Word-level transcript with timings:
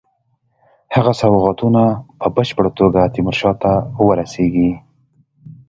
هغه 0.95 1.11
سوغاتونه 1.21 1.83
په 2.19 2.27
بشپړه 2.35 2.69
توګه 2.79 3.01
تیمورشاه 3.13 3.53
ته 3.61 3.71
ورسیږي. 4.07 4.71